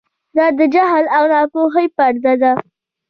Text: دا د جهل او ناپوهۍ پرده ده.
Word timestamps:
دا 0.35 0.45
د 0.57 0.59
جهل 0.73 1.05
او 1.17 1.23
ناپوهۍ 1.31 1.87
پرده 1.95 2.33
ده. 2.41 2.53